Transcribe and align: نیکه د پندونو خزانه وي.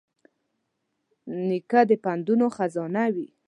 نیکه 1.47 1.81
د 1.89 1.91
پندونو 2.03 2.47
خزانه 2.55 3.03
وي. 3.13 3.27